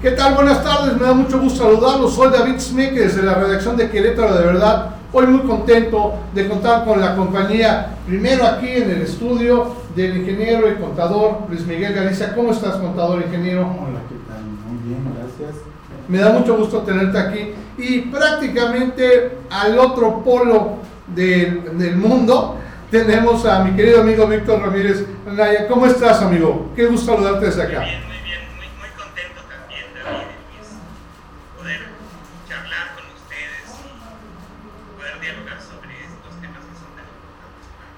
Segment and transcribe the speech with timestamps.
[0.00, 0.34] ¿Qué tal?
[0.34, 2.14] Buenas tardes, me da mucho gusto saludarlos.
[2.14, 4.90] Soy David Smith desde la redacción de Querétaro de Verdad.
[5.12, 10.70] Hoy muy contento de contar con la compañía, primero aquí en el estudio del ingeniero
[10.70, 12.32] y contador Luis Miguel Galicia.
[12.32, 13.62] ¿Cómo estás, contador ingeniero?
[13.62, 14.44] Hola, ¿qué tal?
[14.68, 15.64] Muy bien, gracias.
[16.06, 17.54] Me da mucho gusto tenerte aquí.
[17.76, 20.74] Y prácticamente al otro polo
[21.08, 22.56] del, del mundo
[22.92, 25.04] tenemos a mi querido amigo Víctor Ramírez.
[25.26, 26.70] Naya, ¿cómo estás, amigo?
[26.76, 27.84] Qué gusto saludarte desde acá.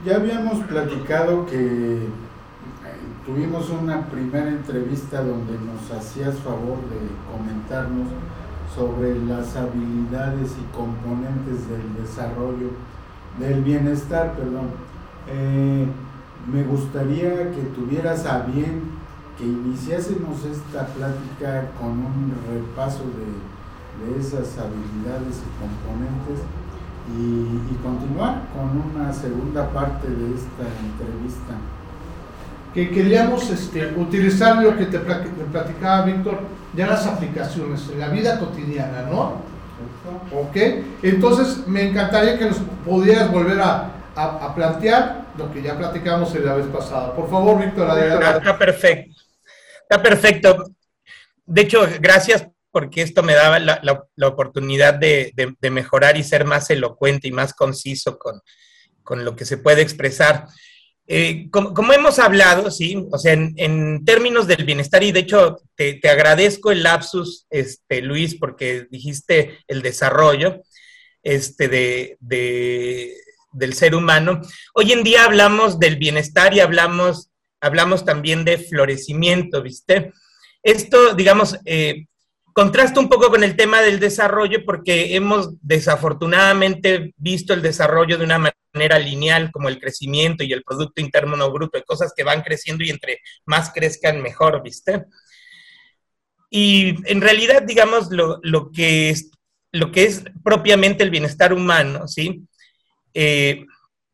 [0.03, 2.09] Ya habíamos platicado que eh,
[3.27, 7.01] tuvimos una primera entrevista donde nos hacías favor de
[7.31, 8.09] comentarnos
[8.75, 12.71] sobre las habilidades y componentes del desarrollo,
[13.39, 14.69] del bienestar, perdón.
[15.29, 15.87] Eh,
[16.51, 18.81] me gustaría que tuvieras a bien
[19.37, 26.41] que iniciásemos esta plática con un repaso de, de esas habilidades y componentes
[27.09, 31.55] y, continuar con una segunda parte de esta entrevista.
[32.75, 36.41] Que queríamos este, utilizar lo que te, platicaba Víctor,
[36.75, 39.51] ya las aplicaciones en la vida cotidiana, ¿no?
[40.33, 40.57] Ok,
[41.03, 46.55] entonces me encantaría que nos pudieras volver a, a, plantear lo que ya platicamos la
[46.55, 47.15] vez pasada.
[47.15, 48.39] Por favor, Víctor, adelante.
[48.39, 49.23] Está perfecto.
[49.83, 50.65] Está perfecto.
[51.47, 55.33] De hecho, gracias porque esto me daba la, oportunidad de,
[55.71, 58.41] mejorar y ser más elocuente y más conciso con,
[59.25, 60.47] lo que se puede expresar.
[61.07, 66.01] Eh, como, hemos hablado, sí, o sea, en, términos del bienestar, y de hecho te,
[66.09, 70.63] agradezco el lapsus, este, Luis, porque dijiste el desarrollo
[71.25, 72.17] este, de,
[73.53, 74.41] del ser humano.
[74.75, 80.13] Hoy en día hablamos del bienestar y hablamos, hablamos también de florecimiento, ¿viste?
[80.63, 82.07] Esto, digamos, eh,
[82.53, 88.25] Contrasta un poco con el tema del desarrollo porque hemos desafortunadamente visto el desarrollo de
[88.25, 92.43] una manera lineal como el crecimiento y el Producto Interno Bruto, de cosas que van
[92.43, 95.05] creciendo y entre más crezcan mejor, ¿viste?
[96.51, 99.31] Y en realidad, digamos, lo, que, es,
[99.71, 102.43] lo que es propiamente el bienestar humano, ¿sí?
[103.15, 103.65] Eh,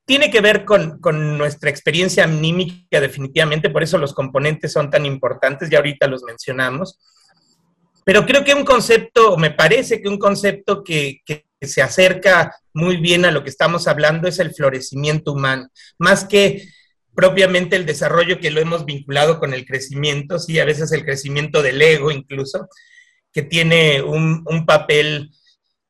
[0.05, 5.07] tiene que ver con, con, nuestra experiencia anímica definitivamente, por eso los componentes son tan
[5.07, 6.99] importantes, ya ahorita los mencionamos
[8.07, 11.23] pero creo que un concepto, me parece que un concepto que,
[11.61, 15.69] se acerca muy bien a lo que estamos hablando es el florecimiento humano,
[15.99, 16.69] más que
[17.17, 21.63] propiamente el desarrollo que lo hemos vinculado con el crecimiento, sí, a veces el crecimiento
[21.63, 22.69] del ego incluso,
[23.33, 25.33] que tiene un, papel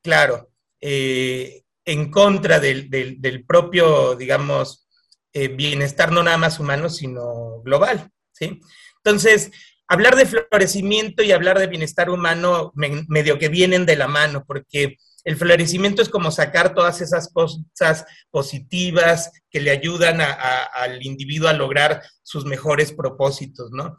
[0.02, 0.48] claro
[0.80, 4.88] eh, en contra del, propio, digamos,
[5.34, 8.58] eh, bienestar no nada más humano, sino global, ¿sí?
[9.04, 9.50] Entonces,
[9.88, 14.96] hablar de florecimiento y hablar de bienestar humano medio que vienen de la mano, porque
[15.24, 21.52] el florecimiento es como sacar todas esas cosas positivas que le ayudan al individuo a
[21.52, 23.96] lograr sus mejores propósitos, ¿no?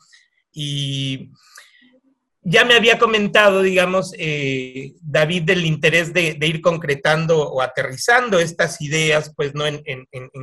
[0.53, 1.31] Y
[2.41, 8.79] ya me había comentado, digamos, eh, David, del interés de, ir concretando o aterrizando estas
[8.79, 9.65] ideas, pues, ¿no?
[9.67, 9.83] En,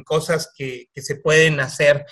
[0.05, 2.05] cosas que, que se pueden hacer.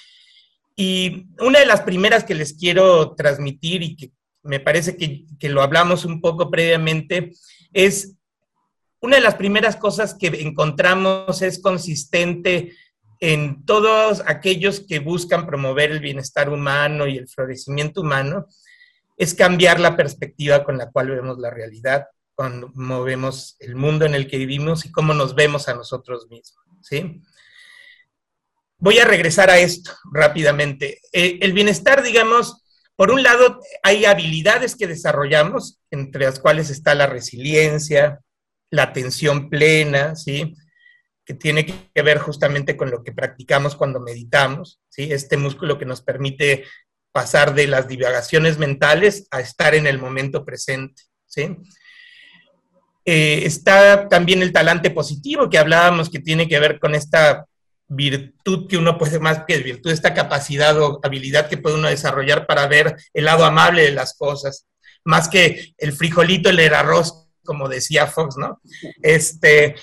[0.77, 4.13] Y una de las primeras que les quiero transmitir y que
[4.43, 7.33] me parece que, lo hablamos un poco previamente
[7.73, 8.17] es
[9.01, 12.73] una de las primeras cosas que encontramos es consistente
[13.21, 18.47] en todos aquellos que buscan promover el bienestar humano y el florecimiento humano,
[19.17, 24.15] es cambiar la perspectiva con la cual vemos la realidad, cómo vemos el mundo en
[24.15, 27.23] el que vivimos y cómo nos vemos a nosotros mismos, ¿sí?
[28.83, 30.99] Voy a regresar a esto rápidamente.
[31.13, 32.65] Eh, el bienestar, digamos,
[32.97, 38.21] por un lado, hay habilidades que desarrollamos, entre las cuales está la resiliencia,
[38.71, 40.57] la atención plena, ¿sí?
[41.25, 45.13] que tiene que ver justamente con lo que practicamos cuando meditamos, ¿sí?
[45.13, 46.65] este músculo que nos permite
[47.13, 51.05] pasar de las divagaciones mentales a estar en el momento presente.
[51.27, 51.57] ¿sí?
[53.05, 57.47] Eh, está también el talante positivo que hablábamos que tiene que ver con esta
[57.89, 62.47] virtud que uno puede, más que virtud, esta capacidad o habilidad que puede uno desarrollar
[62.47, 64.67] para ver el lado amable de las cosas,
[65.05, 68.61] más que el frijolito, el arroz, como decía Fox, ¿no?
[69.03, 69.75] Este,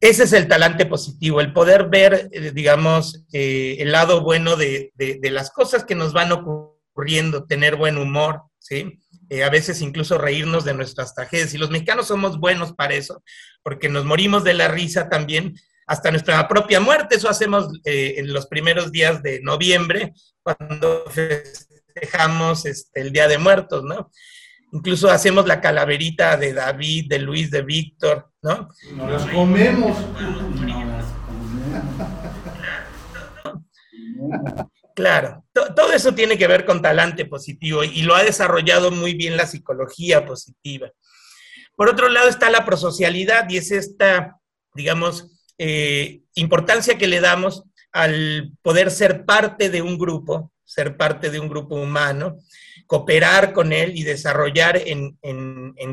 [0.00, 4.92] ese es el talante positivo, el poder ver, eh, digamos, eh, el lado bueno de,
[5.22, 9.00] las cosas que nos van ocurriendo, tener buen humor, ¿sí?
[9.28, 11.54] Eh, a veces incluso reírnos de nuestras tragedias.
[11.54, 13.22] Y los mexicanos somos buenos para eso,
[13.62, 15.54] porque nos morimos de la risa también,
[15.86, 17.16] hasta nuestra propia muerte.
[17.16, 20.12] Eso hacemos eh, en los primeros días de noviembre,
[20.42, 24.10] cuando festejamos este, el Día de Muertos, ¿no?
[24.72, 28.68] Incluso hacemos la calaverita de David, de Luis, de Víctor, ¿no?
[28.94, 29.96] Nos las comemos.
[34.94, 39.36] Claro, todo eso tiene que ver con talante positivo y lo ha desarrollado muy bien
[39.36, 40.90] la psicología positiva.
[41.76, 44.38] Por otro lado está la prosocialidad y es esta,
[44.74, 51.30] digamos, eh, importancia que le damos al poder ser parte de un grupo, ser parte
[51.30, 52.38] de un grupo humano,
[52.86, 55.16] cooperar con él y desarrollar en,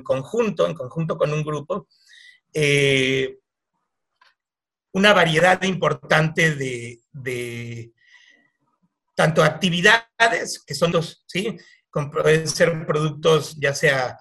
[0.04, 1.88] conjunto, en conjunto con un grupo,
[2.54, 3.38] eh,
[4.92, 7.92] una variedad importante de,
[9.16, 11.57] tanto actividades, que son dos, ¿sí?
[12.12, 14.18] pueden ser productos ya sea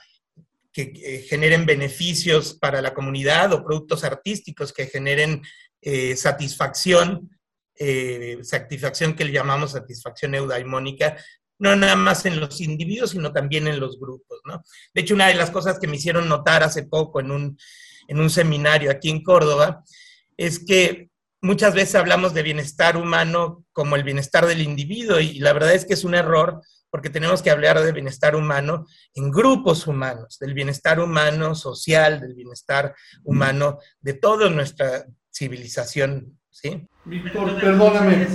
[0.72, 5.42] que, generen beneficios para la comunidad o productos artísticos que generen
[5.80, 7.30] eh, satisfacción,
[7.78, 11.16] eh, satisfacción que le llamamos satisfacción eudaimónica,
[11.58, 14.64] no nada más en los individuos, sino también en los grupos, ¿no?
[14.92, 17.58] De hecho, una de las cosas que me hicieron notar hace poco en un,
[18.08, 19.84] en un seminario aquí en Córdoba
[20.36, 21.10] es que
[21.40, 25.84] muchas veces hablamos de bienestar humano como el bienestar del individuo y la verdad es
[25.84, 28.84] que es un error porque tenemos que hablar de bienestar humano
[29.14, 32.94] en grupos humanos, del bienestar humano social, del bienestar
[33.24, 36.86] humano de toda nuestra civilización, ¿sí?
[37.06, 38.28] Víctor, perdóname.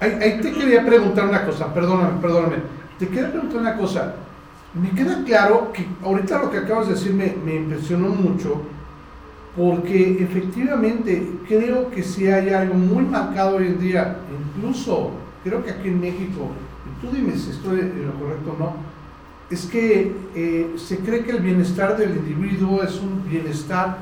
[0.00, 2.56] Ahí, ahí te quería preguntar una cosa, perdóname, perdóname.
[2.98, 4.14] Te quería preguntar una cosa.
[4.72, 8.62] Me queda claro que ahorita lo que acabas de decir me, me impresionó mucho
[9.58, 14.18] porque efectivamente creo que si hay algo muy marcado hoy en día,
[14.56, 15.10] incluso
[15.42, 16.46] creo que aquí en México,
[17.00, 18.72] tú dime si estoy en lo correcto o no,
[19.50, 23.98] es que eh, se cree que el bienestar del individuo es un bienestar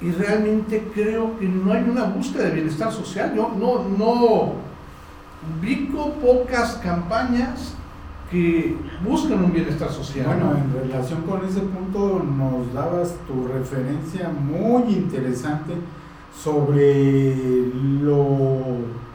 [0.00, 3.34] y realmente creo que no hay una búsqueda de bienestar social.
[3.36, 4.54] Yo no, no
[5.60, 7.75] ubico pocas campañas
[8.30, 10.26] que buscan un bienestar social.
[10.26, 15.74] Bueno, en relación con ese punto nos dabas tu referencia muy interesante
[16.34, 17.70] sobre
[18.02, 19.06] lo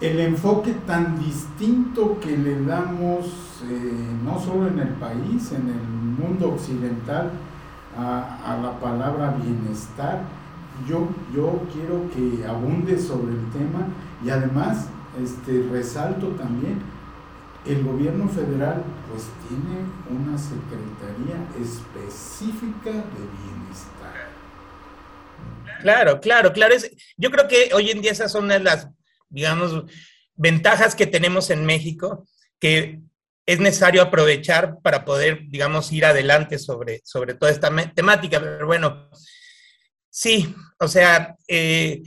[0.00, 3.92] el enfoque tan distinto que le damos eh,
[4.24, 7.30] no solo en el país, en el mundo occidental
[7.96, 10.22] a, a, la palabra bienestar.
[10.86, 13.86] Yo, yo quiero que abunde sobre el tema
[14.24, 14.88] y además
[15.22, 16.80] este, resalto también
[17.66, 24.28] el gobierno federal pues tiene una secretaría específica de bienestar.
[25.80, 26.74] Claro, claro, claro.
[27.16, 28.88] yo creo que hoy en día esas son las,
[29.28, 29.84] digamos,
[30.34, 32.26] ventajas que tenemos en México
[32.58, 33.00] que
[33.46, 38.40] es necesario aprovechar para poder, digamos, ir adelante sobre, sobre toda esta temática.
[38.40, 39.10] Pero bueno,
[40.08, 42.02] sí, o sea, eh,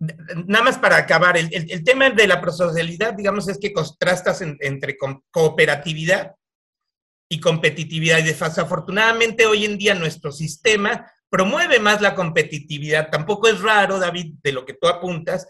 [0.00, 4.96] nada más para acabar, el, tema de la prosocialidad, digamos, es que contrastas entre
[5.30, 6.34] cooperatividad
[7.28, 8.18] y competitividad.
[8.18, 13.10] Y desafortunadamente hoy en día nuestro sistema promueve más la competitividad.
[13.10, 15.46] Tampoco es raro, David, de lo que tú apuntas,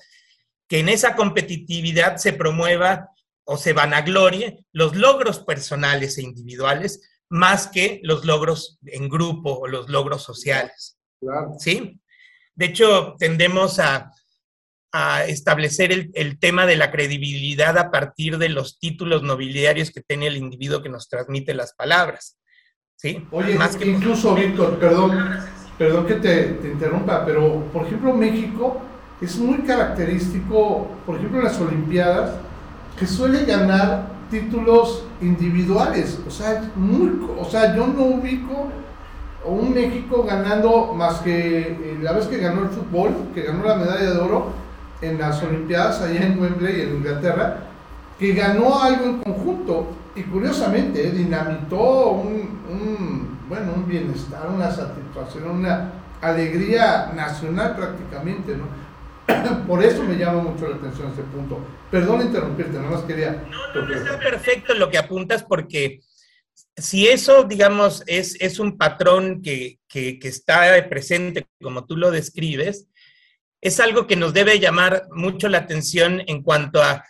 [0.68, 3.08] que en esa competitividad se promueva
[3.44, 7.00] o se vanaglorie los logros personales e individuales
[7.30, 10.98] más que los logros en grupo o los logros sociales.
[11.58, 12.00] ¿Sí?
[12.54, 14.12] De hecho, tendemos a,
[14.92, 20.26] a establecer el, tema de la credibilidad a partir de los títulos nobiliarios que tiene
[20.26, 22.38] el individuo que nos transmite las palabras.
[22.96, 23.24] ¿sí?
[23.30, 25.38] Oye, Más que incluso, Víctor, perdón,
[25.78, 28.80] perdón que te, te, interrumpa, pero por ejemplo México
[29.20, 32.32] es muy característico, por ejemplo en las Olimpiadas,
[32.98, 36.18] que suele ganar títulos individuales.
[36.26, 38.70] O sea, muy, o sea yo no ubico
[39.44, 43.76] un México ganando más que eh, la vez que ganó el fútbol, que ganó la
[43.76, 44.52] medalla de oro,
[45.00, 47.58] en las Olimpiadas allá en Wembley, en Inglaterra,
[48.18, 55.50] que ganó algo en conjunto y curiosamente eh, dinamitó un, bueno, un bienestar, una satisfacción,
[55.50, 58.68] una alegría nacional prácticamente, ¿no?
[59.66, 61.58] Por eso me llama mucho la atención este punto.
[61.90, 63.44] Perdón interrumpirte, nada más quería...
[63.74, 66.00] No, no, está perfecto lo que apuntas porque
[66.76, 72.10] si eso, digamos, es, es un patrón que, que, que está presente como tú lo
[72.10, 72.88] describes,
[73.60, 77.04] es algo que nos debe llamar mucho la atención en cuanto a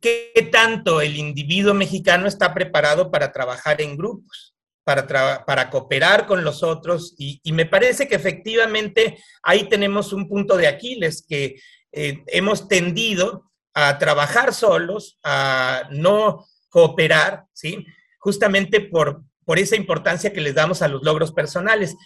[0.00, 4.54] qué tanto el individuo mexicano está preparado para trabajar en grupos,
[4.84, 7.14] para, para cooperar con los otros.
[7.18, 11.60] Y, me parece que efectivamente ahí tenemos un punto de Aquiles, que
[11.92, 17.84] eh, hemos tendido a trabajar solos, a no cooperar, ¿sí?
[18.18, 21.96] Justamente por, por esa importancia que les damos a los logros personales.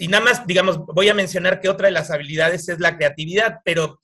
[0.00, 3.58] Y nada más, digamos, voy a mencionar que otra de las habilidades es la creatividad,
[3.66, 4.00] pero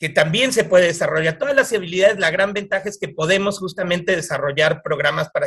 [0.00, 1.38] que también se puede desarrollar.
[1.38, 5.46] Todas las habilidades, la gran ventaja es que podemos justamente desarrollar programas para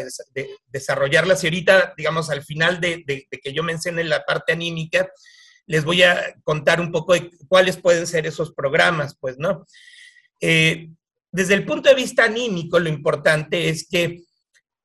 [0.67, 1.43] desarrollarlas.
[1.43, 5.11] Y ahorita, digamos, al final de, que yo mencione la parte anímica,
[5.65, 9.65] les voy a contar un poco de cuáles pueden ser esos programas, pues, ¿no?
[10.39, 10.87] Eh,
[11.33, 14.21] desde el punto de vista anímico, lo importante es que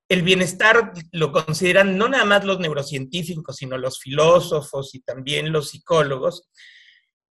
[0.08, 5.70] el bienestar lo consideran no nada más los neurocientíficos, sino los filósofos y también los
[5.70, 6.48] psicólogos,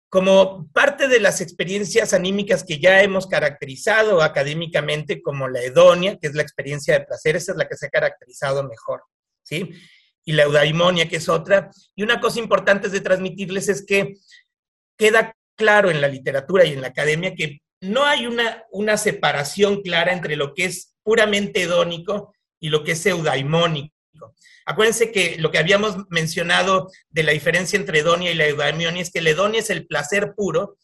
[0.10, 6.28] como parte de las experiencias anímicas que ya hemos caracterizado académicamente como la hedonia, que
[6.28, 9.04] es la experiencia de placer, esa es la que se ha caracterizado mejor,
[9.44, 9.72] ¿sí?
[10.24, 11.72] Y la eudaimonia, que es otra.
[11.96, 14.14] Y una cosa importante de transmitirles es que
[14.98, 19.82] queda claro en la literatura y en la academia que no hay una, una separación
[19.82, 23.94] clara entre lo que es puramente hedónico y lo que es eudaimónico.
[24.66, 29.12] Acuérdense que lo que habíamos mencionado de la diferencia entre hedonia y la eudaimonia es
[29.12, 30.78] que la hedonia es el placer puro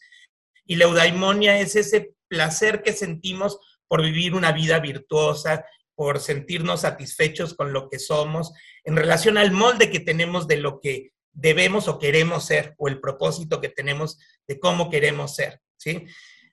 [0.66, 5.66] y la eudaimonia es ese placer que sentimos por vivir una vida virtuosa,
[5.96, 8.54] por sentirnos satisfechos con lo que somos,
[8.84, 13.00] en relación al molde que tenemos de lo que debemos o queremos ser, o el
[13.00, 16.06] propósito que tenemos de cómo queremos ser, ¿sí?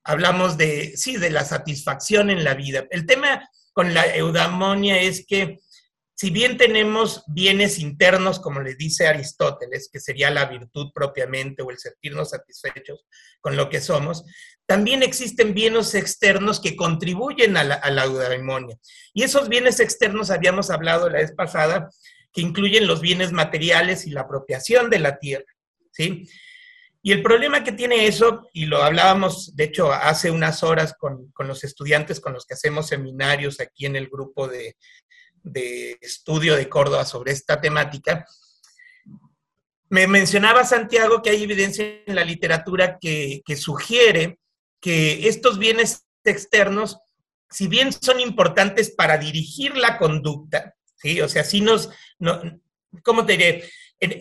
[0.03, 2.87] Hablamos de, sí, de la satisfacción en la vida.
[2.91, 3.49] El tema
[3.81, 5.59] con la eudaimonia es que
[6.15, 11.71] si bien tenemos bienes internos, como le dice Aristóteles, que sería la virtud propiamente o
[11.71, 13.07] el sentirnos satisfechos
[13.41, 14.27] con lo que somos,
[14.67, 18.77] también existen bienes externos que contribuyen a la, a eudaimonia.
[19.15, 21.89] Y esos bienes externos habíamos hablado la vez pasada,
[22.35, 25.51] que incluyen los bienes materiales y la apropiación de la tierra,
[25.91, 26.29] ¿sí?
[27.03, 31.31] Y el problema que tiene eso, y lo hablábamos, de hecho, hace unas horas con,
[31.33, 34.77] con los estudiantes con los que hacemos seminarios aquí en el grupo de,
[35.43, 38.27] de estudio de Córdoba sobre esta temática,
[39.89, 44.39] me mencionaba Santiago que hay evidencia en la literatura que, sugiere
[44.81, 46.99] que estos bienes externos,
[47.51, 51.21] si bien son importantes para dirigir la conducta, ¿sí?
[51.21, 51.91] O sea, si nos,
[52.21, 52.41] no,
[53.03, 53.71] ¿cómo te diré?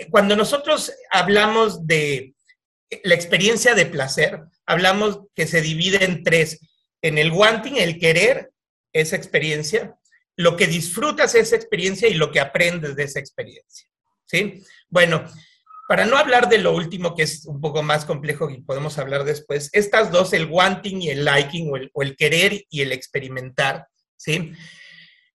[0.09, 2.33] Cuando nosotros hablamos de
[3.03, 6.59] la experiencia de placer, hablamos que se divide en tres,
[7.01, 8.51] en el wanting, el querer,
[8.93, 9.95] esa experiencia,
[10.35, 13.87] lo que disfrutas esa experiencia y lo que aprendes de esa experiencia.
[14.25, 14.63] ¿Sí?
[14.89, 15.25] Bueno,
[15.89, 19.23] para no hablar de lo último, que es un poco más complejo y podemos hablar
[19.23, 24.53] después, estas dos, el wanting y el liking, o el, querer y el experimentar, ¿sí?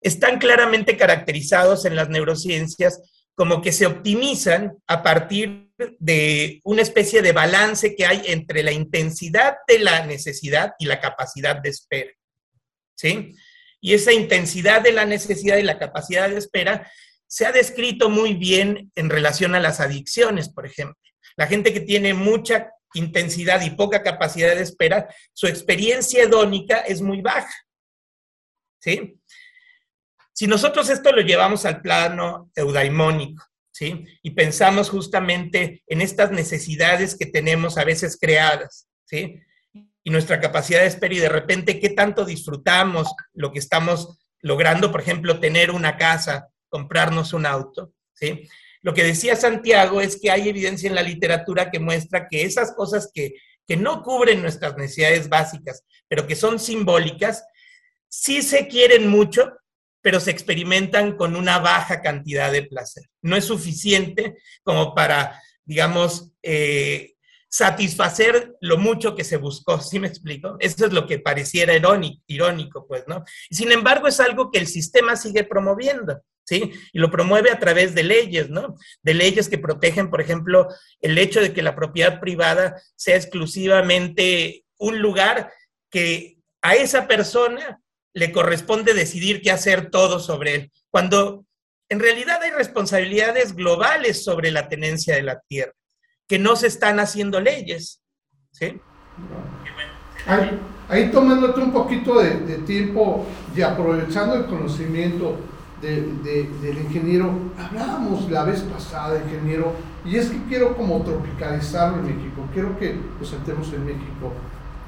[0.00, 3.00] Están claramente caracterizados en las neurociencias
[3.34, 8.72] como que se optimizan a partir de una especie de balance que hay entre la
[8.72, 12.12] intensidad de la necesidad y la capacidad de espera.
[12.96, 13.34] ¿Sí?
[13.84, 16.90] y esa intensidad de la necesidad y la capacidad de espera
[17.26, 20.96] se ha descrito muy bien en relación a las adicciones, por ejemplo.
[21.36, 27.02] La gente que tiene mucha intensidad y poca capacidad de espera, su experiencia hedónica es
[27.02, 27.52] muy baja.
[28.80, 29.20] ¿Sí?
[30.34, 34.04] Si nosotros esto lo llevamos al plano eudaimónico, ¿sí?
[34.22, 39.40] Y pensamos justamente en estas necesidades que tenemos a veces creadas, ¿sí?
[40.04, 44.92] y nuestra capacidad de espera y de repente qué tanto disfrutamos lo que estamos logrando,
[44.92, 48.46] por ejemplo, tener una casa, comprarnos un auto, ¿sí?
[48.82, 52.74] Lo que decía Santiago es que hay evidencia en la literatura que muestra que esas
[52.74, 53.32] cosas que,
[53.66, 57.42] que no cubren nuestras necesidades básicas, pero que son simbólicas,
[58.10, 59.54] sí se quieren mucho,
[60.04, 63.04] pero se experimentan con una baja cantidad de placer.
[63.22, 67.14] No es suficiente como para, digamos, eh,
[67.48, 70.58] satisfacer lo mucho que se buscó, ¿sí me explico?
[70.60, 71.72] Eso es lo que pareciera
[72.26, 73.24] irónico, pues, ¿no?
[73.50, 76.70] Sin embargo es algo que el sistema sigue promoviendo, ¿sí?
[76.92, 78.76] Y lo promueve a través de leyes, ¿no?
[79.02, 80.68] De leyes que protegen, por ejemplo,
[81.00, 85.50] el hecho de que la propiedad privada sea exclusivamente un lugar
[85.90, 87.80] que a esa persona
[88.14, 91.44] le corresponde decidir qué hacer todo sobre él, cuando
[91.88, 95.74] en realidad hay responsabilidades globales sobre la tenencia de la tierra
[96.26, 98.02] que no se están haciendo leyes.
[98.50, 98.80] ¿sí?
[100.88, 105.36] Ahí, tomándote un poquito de, tiempo y aprovechando el conocimiento
[105.82, 112.48] del ingeniero, hablábamos la vez pasada, ingeniero, y es que quiero como tropicalizarlo en México,
[112.54, 114.32] quiero que lo sentemos en México.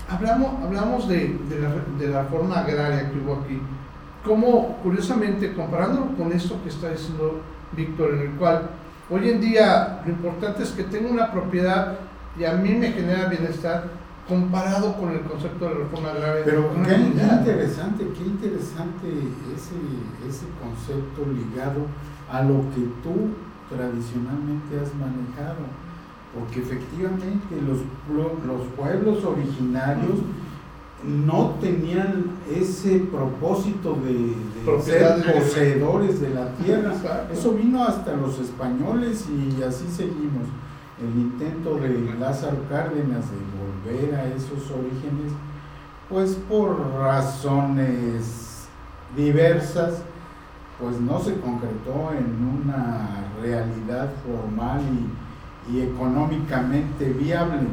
[0.09, 3.61] Hablamos, hablamos de, la, de la forma agraria que hubo aquí,
[4.25, 7.41] como curiosamente, comparándolo con esto que está diciendo
[7.73, 8.71] Víctor, en el cual
[9.09, 11.97] Hoy en día lo importante es que tenga una propiedad
[12.37, 13.85] y a mí me genera bienestar
[14.29, 16.43] comparado con el concepto de la reforma agraria.
[16.45, 19.07] Pero qué, interesante, qué interesante
[19.55, 19.77] ese,
[20.29, 21.87] ese concepto ligado
[22.29, 23.31] a lo que tú
[23.71, 25.63] tradicionalmente has manejado.
[26.39, 27.79] Porque efectivamente los,
[28.47, 30.19] los pueblos originarios
[31.05, 34.35] no tenían ese propósito de,
[34.83, 36.95] ser poseedores de la tierra.
[37.33, 40.49] Eso vino hasta los españoles y así seguimos.
[41.01, 45.33] El intento de Lázaro Cárdenas de volver a esos orígenes,
[46.09, 48.67] pues por razones
[49.15, 50.03] diversas,
[50.81, 55.26] pues no se concretó en una realidad formal y,
[55.73, 57.67] y económicamente viable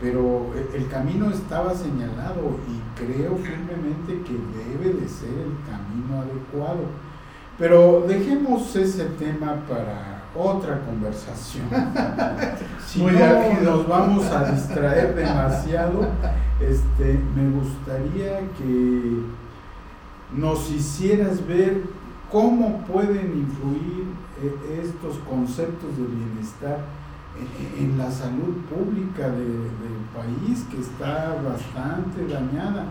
[0.00, 6.84] pero el camino estaba señalado y creo firmemente que debe de ser el camino adecuado.
[7.58, 11.66] Pero dejemos ese tema para otra conversación.
[12.86, 16.06] Si no nos vamos a distraer demasiado,
[16.60, 19.20] este, me gustaría que
[20.32, 21.82] nos hicieras ver
[22.30, 24.04] cómo pueden influir
[24.40, 26.78] eh, estos conceptos de bienestar
[27.78, 29.70] en la salud pública del
[30.14, 32.86] país que está bastante dañada.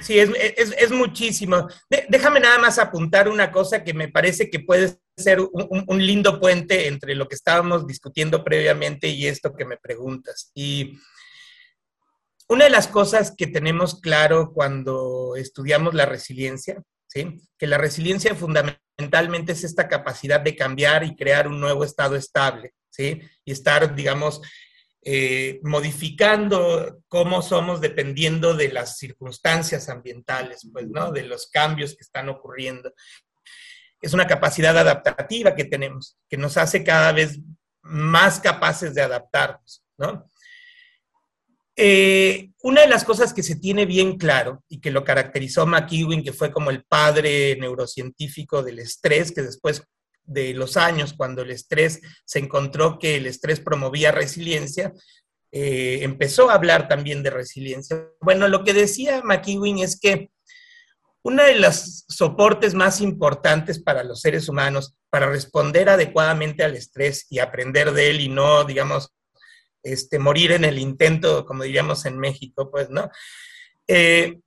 [0.00, 1.68] Sí, es, es, es muchísimo.
[2.08, 6.38] déjame nada más apuntar una cosa que me parece que puede ser un, un, lindo
[6.38, 10.52] puente entre lo que estábamos discutiendo previamente y esto que me preguntas.
[10.54, 10.98] Y
[12.48, 17.42] una de las cosas que tenemos claro cuando estudiamos la resiliencia, ¿sí?
[17.58, 22.74] que la resiliencia fundamentalmente es esta capacidad de cambiar y crear un nuevo estado estable.
[22.98, 24.40] Y estar, digamos,
[25.04, 31.12] eh, modificando cómo somos dependiendo de las circunstancias ambientales, pues, ¿no?
[31.12, 32.92] De los cambios que están ocurriendo.
[34.00, 37.38] Es una capacidad adaptativa que tenemos, que nos hace cada vez
[37.82, 40.30] más capaces de adaptarnos, ¿no?
[41.80, 46.24] Eh, una de las cosas que se tiene bien claro y que lo caracterizó McEwen,
[46.24, 49.84] que fue como el padre neurocientífico del estrés, que después
[50.24, 54.92] de los años, cuando el estrés se encontró que el estrés promovía resiliencia,
[55.52, 58.08] eh, empezó a hablar también de resiliencia.
[58.20, 60.30] Bueno, lo que decía McEwen es que
[61.22, 67.26] uno de los soportes más importantes para los seres humanos para responder adecuadamente al estrés
[67.30, 69.12] y aprender de él y no, digamos,
[69.92, 73.10] este, morir en el intento, como diríamos en México, pues, ¿no?
[73.86, 74.40] Eh,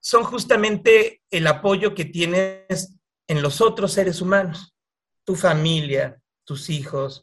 [0.00, 2.94] son justamente el apoyo que tienes
[3.26, 4.74] en los otros seres humanos
[5.28, 7.22] tu familia, tus hijos,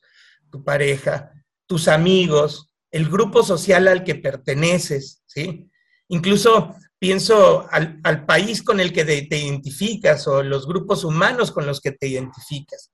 [0.51, 1.31] tu pareja,
[1.65, 5.67] tus amigos, el grupo social al que perteneces, ¿sí?
[6.09, 11.81] Incluso pienso al, país con el que te, identificas o los grupos humanos con los
[11.81, 12.91] que te identificas.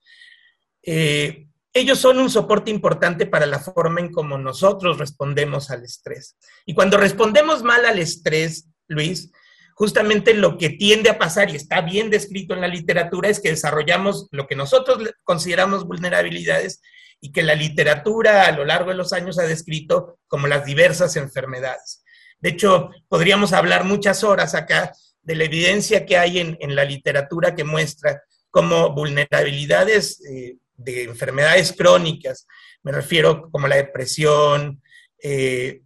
[0.81, 6.35] Eh, ellos son un soporte importante para la forma en cómo nosotros respondemos al estrés.
[6.65, 9.31] Y cuando respondemos mal al estrés, Luis,
[9.75, 13.49] justamente lo que tiende a pasar, y está bien descrito en la literatura, es que
[13.49, 16.81] desarrollamos lo que nosotros consideramos vulnerabilidades
[17.21, 21.15] y que la literatura a lo largo de los años ha descrito como las diversas
[21.15, 22.03] enfermedades.
[22.39, 27.55] De hecho, podríamos hablar muchas horas acá de la evidencia que hay en, la literatura
[27.55, 32.47] que muestra como vulnerabilidades eh, de enfermedades crónicas,
[32.83, 34.81] me refiero como la depresión,
[35.21, 35.81] eh,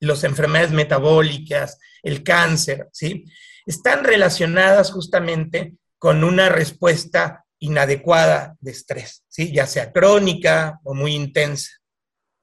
[0.00, 3.24] las enfermedades metabólicas, el cáncer, ¿sí?
[3.66, 9.52] Están relacionadas justamente con una respuesta inadecuada de estrés, ¿sí?
[9.52, 11.70] Ya sea crónica o muy intensa,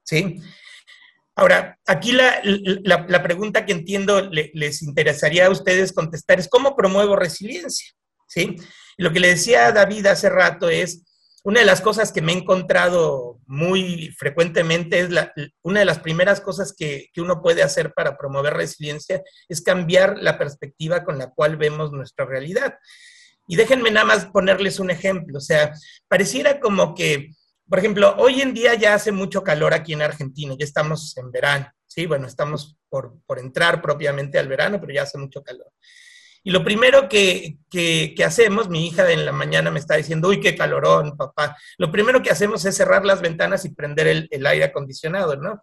[0.04, 0.40] ¿sí?
[1.38, 7.92] Ahora, aquí la, pregunta que entiendo les interesaría a ustedes contestar es, ¿cómo promuevo resiliencia?
[8.28, 8.56] ¿Sí?
[8.98, 11.04] Lo que le decía David hace rato es,
[11.48, 15.32] una de las cosas que me he encontrado muy frecuentemente es la,
[15.62, 20.18] una de las primeras cosas que, que, uno puede hacer para promover resiliencia es cambiar
[20.18, 22.76] la perspectiva con la cual vemos nuestra realidad.
[23.48, 25.38] Y déjenme nada más ponerles un ejemplo.
[25.38, 25.72] O sea,
[26.10, 27.30] pareciera como que,
[27.70, 31.32] por ejemplo, hoy en día ya hace mucho calor aquí en Argentina, ya estamos en
[31.32, 32.08] verano, ¿sí?
[32.08, 35.72] Bueno, estamos por, por entrar propiamente al verano, pero ya hace mucho calor.
[36.48, 37.58] Y lo primero que,
[38.26, 41.58] hacemos, mi hija en la mañana me está diciendo, uy, qué calorón, papá.
[41.78, 45.62] Lo primero que hacemos es cerrar las ventanas y prender el, aire acondicionado, ¿no?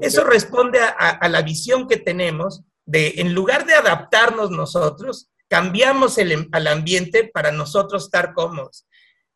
[0.00, 6.48] Eso responde a, la visión que tenemos de, en lugar de adaptarnos nosotros, cambiamos el,
[6.50, 8.86] al ambiente para nosotros estar cómodos.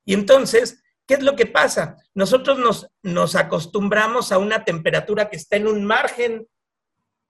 [0.06, 1.96] Y entonces, ¿qué es lo que pasa?
[2.14, 6.48] Nosotros nos, nos acostumbramos a una temperatura que está en un margen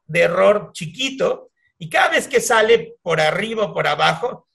[0.06, 4.48] de error chiquito, y cada vez que sale por arriba o por abajo,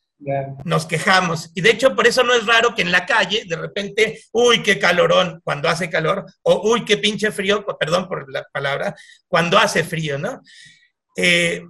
[0.66, 1.52] nos quejamos.
[1.56, 4.62] Y de hecho, por eso no es raro que en la calle, de repente, uy,
[4.62, 8.96] qué calorón cuando hace calor, o uy, qué pinche frío, perdón por la palabra,
[9.28, 10.42] cuando hace frío, ¿no?
[11.16, 11.64] Eh,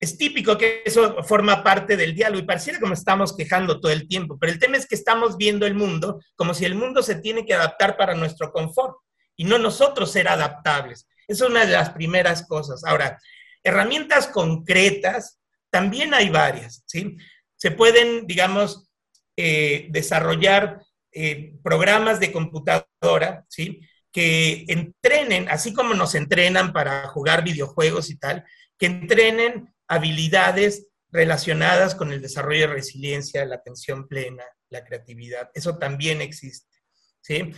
[0.00, 4.06] es típico que eso forma parte del diálogo y pareciera como estamos quejando todo el
[4.06, 7.16] tiempo, pero el tema es que estamos viendo el mundo como si el mundo se
[7.16, 8.96] tiene que adaptar para nuestro confort
[9.36, 11.08] y no nosotros ser adaptables.
[11.26, 12.84] Esa es una de las primeras cosas.
[12.84, 13.18] Ahora,
[13.62, 15.38] herramientas concretas,
[15.70, 17.16] también hay varias, ¿sí?
[17.56, 18.88] Se pueden, digamos,
[19.36, 23.80] eh, desarrollar eh, programas de computadora, ¿sí?
[24.12, 28.44] Que entrenen, así como nos entrenan para jugar videojuegos y tal,
[28.78, 35.50] que entrenen habilidades relacionadas con el desarrollo de resiliencia, la atención plena, la creatividad.
[35.54, 36.78] Eso también existe.
[37.20, 37.52] ¿sí?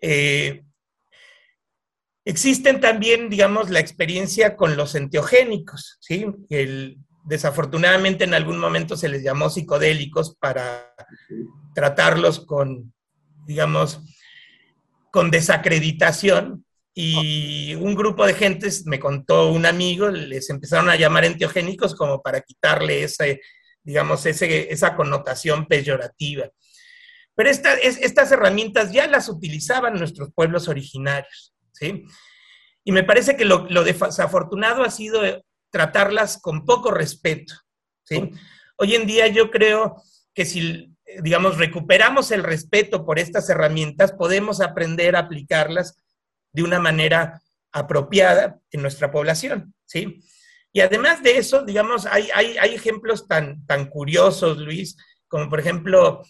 [0.00, 0.64] Eh,
[2.24, 5.98] existen también, digamos, la experiencia con los enteogénicos.
[6.00, 6.26] ¿sí?
[7.24, 10.94] Desafortunadamente en algún momento se les llamó psicodélicos para
[11.74, 12.92] tratarlos con,
[13.46, 14.00] digamos,
[15.10, 21.24] con desacreditación, y un grupo de gentes, me contó un amigo, les empezaron a llamar
[21.24, 23.40] enteogénicos como para quitarle ese,
[23.82, 26.50] digamos, ese, esa connotación peyorativa.
[27.34, 32.04] Pero estas herramientas ya las utilizaban nuestros pueblos originarios, ¿sí?
[32.84, 35.22] Y me parece que lo, lo desafortunado ha sido
[35.70, 37.54] tratarlas con poco respeto,
[38.04, 38.30] ¿sí?
[38.76, 40.02] Hoy en día yo creo
[40.34, 45.96] que si, digamos, recuperamos el respeto por estas herramientas, podemos aprender a aplicarlas
[46.52, 47.40] de una manera
[47.72, 50.20] apropiada en nuestra población, ¿sí?
[50.72, 54.96] Y además de eso, digamos, hay, hay, ejemplos tan, tan curiosos, Luis,
[55.28, 56.22] como por ejemplo,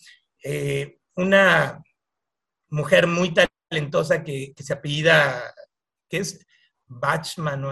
[0.43, 1.83] eh, una
[2.69, 3.33] mujer muy
[3.73, 5.55] talentosa que, se apellida,
[6.09, 6.47] que es
[6.87, 7.65] Bachman,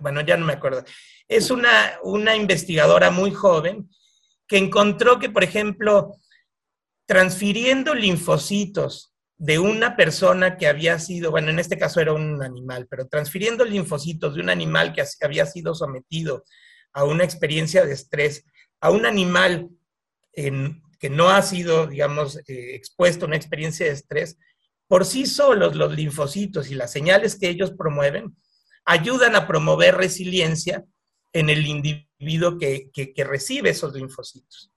[0.00, 0.84] bueno, ya no me acuerdo.
[1.26, 3.90] Es una, una investigadora muy joven
[4.46, 6.14] que encontró que, por ejemplo,
[7.04, 12.86] transfiriendo linfocitos de una persona que había sido, bueno, en este caso era un animal,
[12.88, 16.44] pero transfiriendo linfocitos de un animal que había sido sometido
[16.92, 18.44] a una experiencia de estrés,
[18.80, 19.68] a un animal
[20.32, 24.38] que no ha sido, digamos, eh, expuesto a una experiencia de estrés,
[24.88, 28.34] por sí solos los linfocitos y las señales que ellos promueven
[28.84, 30.82] ayudan a promover resiliencia
[31.32, 34.72] en el individuo que, recibe esos linfocitos.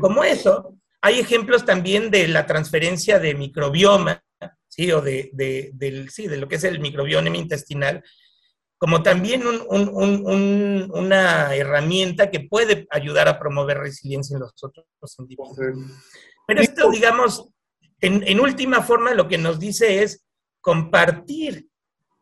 [0.00, 4.22] Como eso, hay ejemplos también de la transferencia de microbioma,
[4.68, 4.90] ¿sí?
[4.92, 8.02] O de, del, sí, de lo que es el microbioma intestinal,
[8.78, 14.86] como también una herramienta que puede ayudar a promover resiliencia en los otros
[15.18, 15.58] individuos.
[16.46, 17.50] Pero esto, digamos,
[18.00, 20.24] en, en última forma lo que nos dice es
[20.60, 21.66] compartir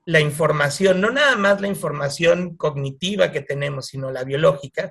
[0.05, 4.91] la información, no nada más la información cognitiva que tenemos, sino la biológica,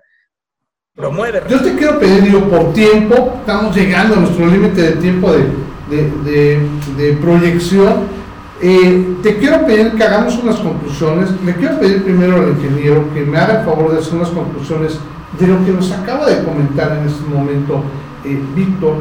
[0.98, 1.42] promueve.
[1.50, 7.18] Yo te quiero pedir, yo por tiempo, estamos llegando a nuestro límite de tiempo de,
[7.22, 8.18] proyección.
[8.62, 11.30] Eh, te quiero pedir que hagamos unas conclusiones.
[11.42, 15.00] Me quiero pedir primero al ingeniero que me haga el favor de hacer unas conclusiones
[15.40, 17.84] de lo que nos acaba de comentar en este momento
[18.26, 18.98] eh, Víctor,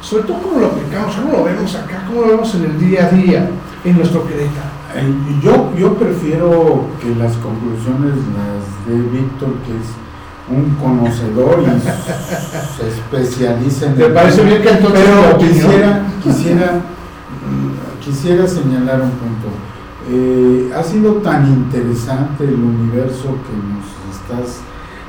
[0.00, 3.06] sobre todo cómo lo aplicamos, cómo lo vemos acá, cómo lo vemos en el día
[3.06, 3.50] a día
[3.84, 4.70] en nuestro Querétaro.
[5.42, 9.86] Yo, yo prefiero que las conclusiones las de Víctor, que es
[10.50, 11.80] un conocedor y
[12.76, 13.94] se especializa en...
[13.94, 15.00] ¿Te parece bien que entonces...
[15.04, 16.80] Pero quisiera, quisiera,
[18.04, 19.48] quisiera señalar un punto.
[20.10, 23.86] Eh, ha sido tan interesante el universo que nos
[24.16, 24.60] estás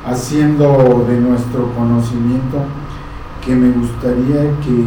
[0.06, 2.66] haciendo de nuestro conocimiento
[3.44, 4.86] que me gustaría que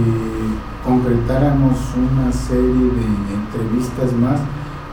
[0.84, 4.40] concretáramos una serie de entrevistas más,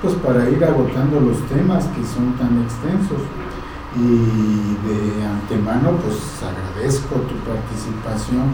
[0.01, 3.21] pues para ir agotando los temas que son tan extensos
[3.95, 8.49] y de antemano pues agradezco tu participación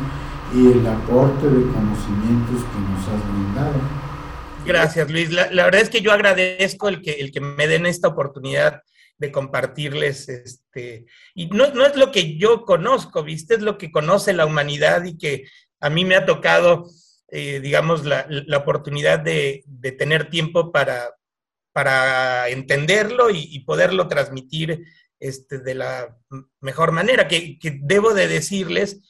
[0.53, 4.06] y el aporte de conocimientos que nos has brindado.
[4.67, 8.09] Gracias Luis, la, verdad es que yo agradezco el que, el que me den esta
[8.09, 8.83] oportunidad
[9.17, 13.91] de compartirles, este, y no, no es lo que yo conozco, viste, es lo que
[13.91, 15.45] conoce la humanidad y que
[15.79, 16.85] a mí me ha tocado,
[17.29, 21.15] eh, digamos, la, la oportunidad de, de, tener tiempo para,
[21.77, 24.83] para entenderlo y, poderlo transmitir
[25.19, 26.17] este, de la
[26.59, 29.01] mejor manera, que, debo de decirles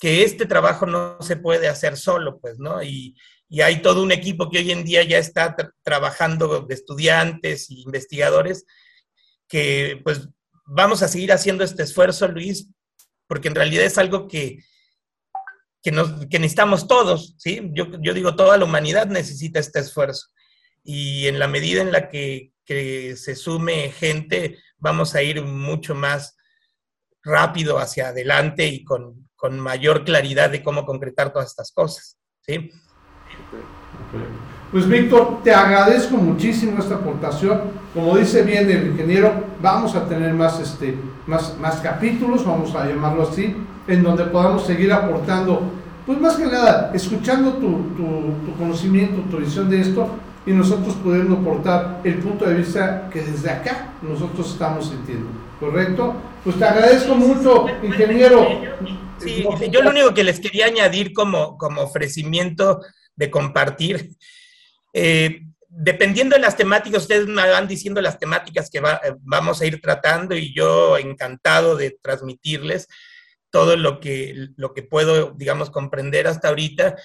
[0.00, 2.82] que este trabajo no se puede hacer solo, pues, ¿no?
[2.82, 3.16] Y,
[3.60, 8.64] hay todo un equipo que hoy en día ya está trabajando de estudiantes y investigadores
[9.48, 10.28] que, pues,
[10.64, 12.68] vamos a seguir haciendo este esfuerzo, Luis,
[13.26, 14.64] porque en realidad es algo que,
[15.82, 17.70] que, nos, que necesitamos todos, ¿sí?
[17.72, 20.28] Yo, yo digo, toda la humanidad necesita este esfuerzo.
[20.84, 25.94] Y en la medida en la que, que se sume gente, vamos a ir mucho
[25.94, 26.36] más
[27.22, 32.18] rápido hacia adelante y con, mayor claridad de cómo concretar todas estas cosas.
[32.40, 32.70] ¿sí?
[34.72, 37.60] Pues Víctor, te agradezco muchísimo esta aportación.
[37.92, 42.86] Como dice bien el ingeniero, vamos a tener más, este, más, más capítulos, vamos a
[42.86, 43.56] llamarlo así,
[43.88, 45.62] en donde podamos seguir aportando,
[46.06, 50.08] pues más que nada, escuchando tu, tu, tu conocimiento, tu visión de esto
[50.46, 55.26] y nosotros pudiendo aportar el punto de vista que desde acá nosotros estamos sintiendo.
[55.58, 56.14] ¿Correcto?
[56.42, 58.46] Pues te agradezco mucho, ingeniero.
[59.18, 62.80] Sí, yo lo único que les quería añadir como, como ofrecimiento
[63.20, 64.16] de compartir,
[64.94, 68.82] eh, dependiendo de las temáticas, ustedes me van diciendo las temáticas que
[69.20, 72.88] vamos a ir tratando y yo encantado de transmitirles
[73.50, 76.96] todo lo que, lo que puedo, digamos, comprender hasta ahorita,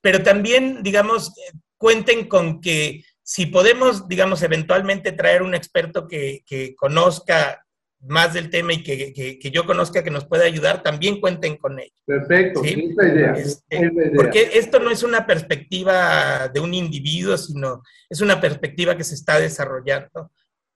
[0.00, 1.32] pero también, digamos,
[1.76, 7.66] cuenten con que si podemos, digamos, eventualmente traer un experto que, que conozca
[8.02, 11.78] más del tema y que, que, yo conozca que nos pueda ayudar, también cuenten con
[11.78, 11.92] ello.
[12.06, 12.94] Perfecto, ¿sí?
[12.98, 18.96] idea, este, Porque esto no es una perspectiva de un individuo, sino es una perspectiva
[18.96, 20.30] que se está desarrollando.